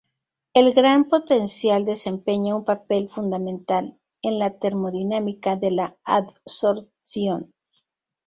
[0.55, 7.53] El gran potencial desempeña un papel fundamental en la termodinámica de la adsorción.